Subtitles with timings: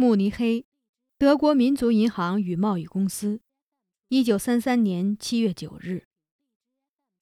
[0.00, 0.64] 慕尼黑，
[1.18, 3.40] 德国民族银行与贸易公司，
[4.10, 6.04] 一九三三年七月九日。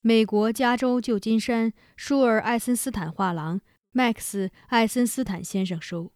[0.03, 3.63] 美国加州旧金山舒尔艾森斯坦画廊
[3.95, 6.13] ，Max 艾森斯坦先生收。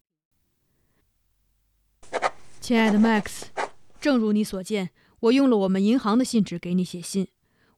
[2.60, 3.44] 亲爱的 Max，
[3.98, 7.28] 正如你所见，我用了我们银行的信纸给你写信。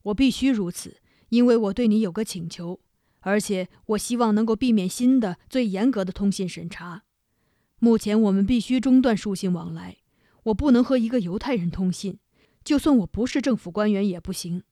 [0.02, 2.80] 我必须如此，因为我对你有个请求，
[3.20, 7.05] 而且我希望能够避免新的最严格的通信审查。
[7.84, 9.97] 目前我们必须中断书信往来。
[10.44, 12.20] 我不能和一个犹太人通信，
[12.62, 14.62] 就算我不是政府官员也不行。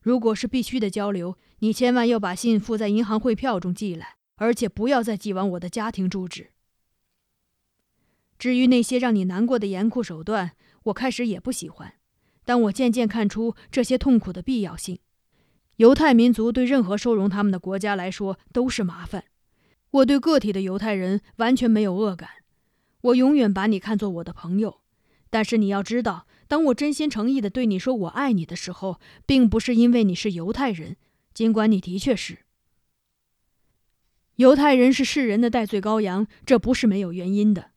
[0.00, 6.50] 如果是必须的交流，你千万要把信附在银行汇票中寄来，而且不要再寄往我的家庭住址。
[8.40, 10.56] 至于那些让你难过的严酷手段，
[10.86, 11.94] 我开始也不喜欢，
[12.44, 14.98] 但我渐渐看出这些痛苦的必要性。
[15.76, 19.26] 犹太民族对任何收容他们的国家来说都是麻烦。
[19.90, 22.28] 我对个体的犹太人完全没有恶感。
[23.02, 24.80] 我永远把你看作我的朋友，
[25.30, 30.96] 但是你要知道，当我真心诚意地对你说我爱你的时候，并不是因为你是犹太人，
[31.32, 32.38] 尽管你的确是。
[34.36, 37.70] 犹太人是世人的代罪羔羊，这不是没有原因的。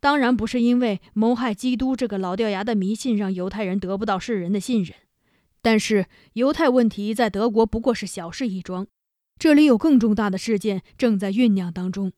[0.00, 4.94] 当然不是因为谋害基督这个老掉牙的迷信让犹太人得不到世人的信任，
[5.60, 8.86] 但是犹太问题在德国不过是小事一桩，
[9.38, 12.12] 这里有更重大的事件正在酝酿当中。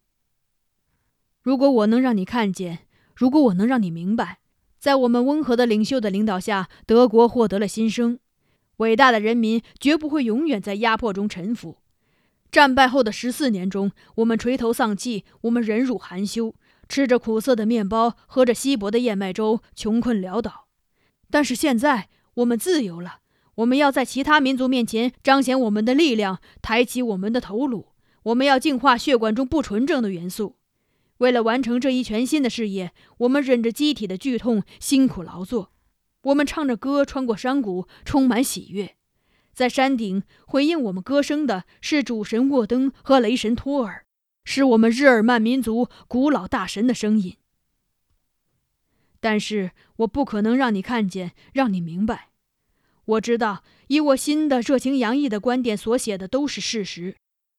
[1.42, 2.80] 如果我能让你看见，
[3.14, 4.38] 如果我能让你明白，
[4.78, 8.18] 在我们温和的领袖的领导下，德国获得了新生。
[8.78, 11.78] 伟大的人民绝不会永远在压迫中臣服。
[12.50, 16.54] 战败后的十四年中，我们垂头丧气，我们忍辱含羞，
[16.88, 20.66] 吃着苦涩的面包，喝着稀薄的燕麦粥，穷困潦倒。
[21.30, 23.18] 但是现在，我们自由了。
[23.56, 27.88] 我们要在其他民族面前彰显我们的力量，抬起我们的头颅。
[28.22, 30.57] 我们要净化血管中不纯正的元素。
[31.18, 35.72] 为了完成这一全新的事业，我们忍着机体的剧痛，辛苦劳作。
[36.22, 38.96] 我们唱着歌，穿过山谷，充满喜悦。
[39.52, 44.04] 在山顶回应我们歌声的是主神沃登和雷神托尔，
[44.44, 47.36] 是我们日耳曼民族古老大神的声音。
[49.20, 52.28] 但是我不可能让你看见，让你明白。
[53.04, 57.16] 我知道，以我新的热情洋溢的观点所写的都是事实。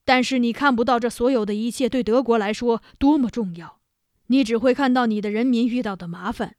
[0.09, 3.79] 但是你看不到这所有的一切对德国来说多么重要，
[4.25, 6.55] 你只会看到你的人民遇到的麻烦，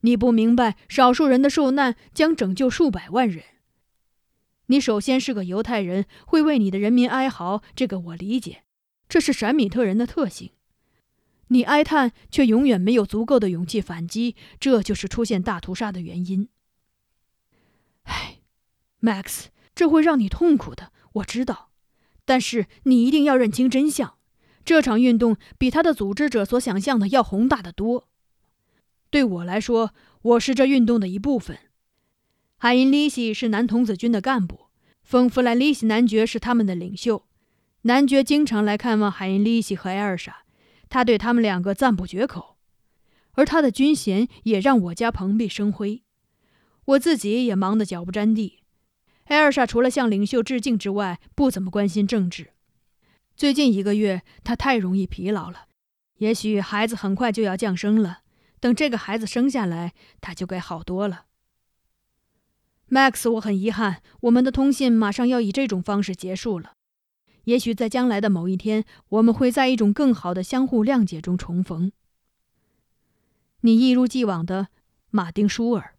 [0.00, 3.42] 你不明白少数人的受难将拯救数百万人。
[4.66, 8.64] 你首先是个犹太人，会为你的人民哀嚎，这个我理解，
[9.08, 10.50] 这是闪米特人的特性。
[11.48, 16.50] 你哀叹，却永远没有足够的勇气反击，这就是出现大屠杀的原因。
[18.02, 18.40] 唉
[19.00, 21.70] ，Max，这会让你痛苦的，我知道。
[22.24, 24.14] 但是你一定要认清真相，
[24.64, 28.08] 这场运动比他的组织者所想象的要宏大的多。
[29.10, 29.92] 对我来说，
[30.22, 31.58] 我是这运动的一部分。
[32.56, 34.66] 海因里希是男童子军的干部，
[35.02, 37.26] 冯弗兰利希男爵是他们的领袖。
[37.82, 40.44] 男爵经常来看望海因里希和艾尔莎，
[40.88, 42.56] 他对他们两个赞不绝口，
[43.32, 46.02] 而他的军衔也让我家蓬荜生辉。
[46.86, 48.63] 我自己也忙得脚不沾地。
[49.24, 52.52] 艾尔莎除了向领袖致敬之外，不怎么关心政治。
[53.36, 55.66] 最近一个月，她太容易疲劳了。
[56.18, 58.20] 也许孩子很快就要降生了，
[58.60, 61.24] 等这个孩子生下来，她就该好多了。
[62.88, 66.74] Max，我很遗憾，我们的通信马上要以这种方式结束了。
[67.44, 71.92] 也许在将来的某一天，我们会在一种更好的相互谅解中重逢。
[73.62, 74.68] 你一如既往的，
[75.10, 75.93] 马丁·舒尔。